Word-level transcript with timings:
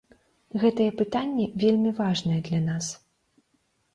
Гэтае 0.61 0.87
пытанне 1.01 1.43
вельмі 1.63 1.91
важнае 1.99 2.39
для 2.47 2.61
нас. 2.69 2.85